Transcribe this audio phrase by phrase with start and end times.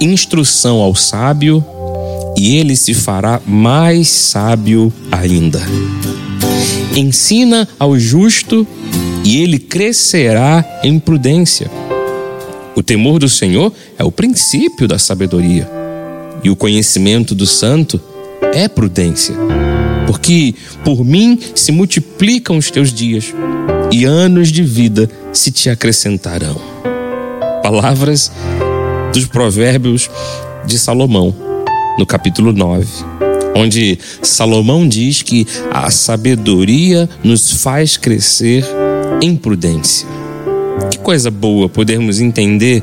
[0.00, 1.64] Instrução ao sábio
[2.36, 5.62] e ele se fará mais sábio ainda.
[6.96, 8.66] Ensina ao justo
[9.24, 11.70] e ele crescerá em prudência.
[12.76, 15.68] O temor do Senhor é o princípio da sabedoria,
[16.42, 18.00] e o conhecimento do santo
[18.52, 19.34] é prudência.
[20.06, 20.54] Porque
[20.84, 23.32] por mim se multiplicam os teus dias,
[23.92, 26.60] e anos de vida se te acrescentarão.
[27.62, 28.30] Palavras
[29.14, 30.10] dos Provérbios
[30.66, 31.32] de Salomão,
[31.96, 32.84] no capítulo 9,
[33.54, 38.66] onde Salomão diz que a sabedoria nos faz crescer
[39.22, 40.08] em prudência.
[40.90, 42.82] Que coisa boa podermos entender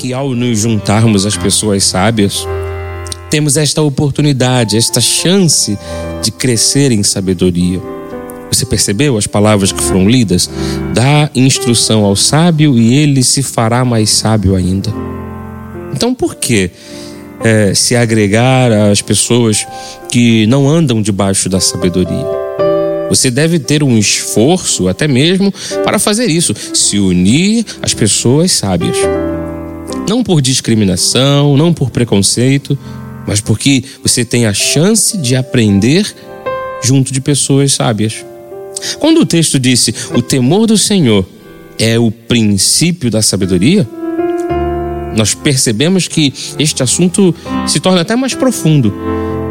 [0.00, 2.44] que ao nos juntarmos às pessoas sábias,
[3.30, 5.78] temos esta oportunidade, esta chance
[6.20, 7.80] de crescer em sabedoria.
[8.50, 10.50] Você percebeu as palavras que foram lidas?
[10.92, 15.13] Dá instrução ao sábio e ele se fará mais sábio ainda.
[15.94, 16.70] Então, por que
[17.42, 19.66] é, se agregar às pessoas
[20.10, 22.26] que não andam debaixo da sabedoria?
[23.08, 28.96] Você deve ter um esforço, até mesmo, para fazer isso, se unir às pessoas sábias.
[30.08, 32.76] Não por discriminação, não por preconceito,
[33.26, 36.12] mas porque você tem a chance de aprender
[36.82, 38.24] junto de pessoas sábias.
[38.98, 41.24] Quando o texto disse: "O temor do Senhor
[41.78, 43.88] é o princípio da sabedoria",
[45.16, 47.34] nós percebemos que este assunto
[47.66, 48.92] se torna até mais profundo,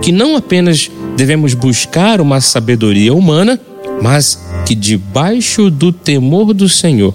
[0.02, 3.60] que não apenas devemos buscar uma sabedoria humana,
[4.02, 7.14] mas que debaixo do temor do Senhor,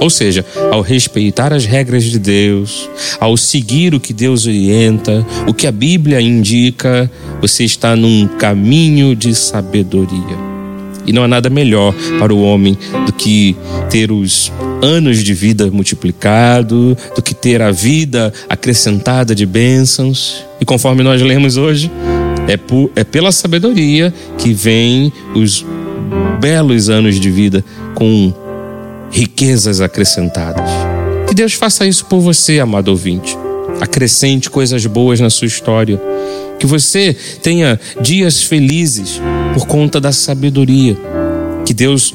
[0.00, 2.88] ou seja, ao respeitar as regras de Deus,
[3.20, 7.10] ao seguir o que Deus orienta, o que a Bíblia indica,
[7.40, 10.53] você está num caminho de sabedoria.
[11.06, 13.56] E não há nada melhor para o homem do que
[13.90, 14.52] ter os
[14.82, 20.44] anos de vida multiplicado, do que ter a vida acrescentada de bênçãos.
[20.60, 21.90] E conforme nós lemos hoje,
[22.48, 25.64] é, por, é pela sabedoria que vem os
[26.40, 28.32] belos anos de vida com
[29.10, 30.68] riquezas acrescentadas.
[31.26, 33.36] Que Deus faça isso por você, amado ouvinte.
[33.80, 36.00] Acrescente coisas boas na sua história.
[36.58, 39.20] Que você tenha dias felizes
[39.54, 40.98] por conta da sabedoria.
[41.64, 42.12] Que Deus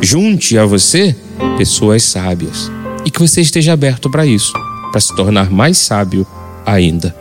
[0.00, 1.16] junte a você
[1.56, 2.70] pessoas sábias.
[3.04, 4.52] E que você esteja aberto para isso,
[4.92, 6.26] para se tornar mais sábio
[6.64, 7.14] ainda.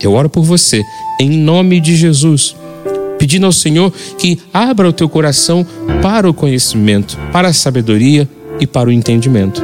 [0.00, 0.82] Eu oro por você,
[1.20, 2.56] em nome de Jesus,
[3.18, 5.66] pedindo ao Senhor que abra o teu coração
[6.00, 8.28] para o conhecimento, para a sabedoria
[8.60, 9.62] e para o entendimento.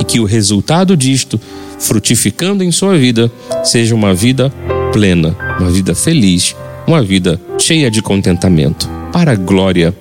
[0.00, 1.38] E que o resultado disto,
[1.78, 3.30] frutificando em sua vida,
[3.64, 4.52] seja uma vida
[4.92, 6.54] plena, uma vida feliz,
[6.88, 9.94] uma vida cheia de contentamento, para a glória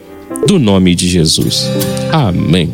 [0.48, 1.70] do nome de Jesus.
[2.14, 2.74] Amém.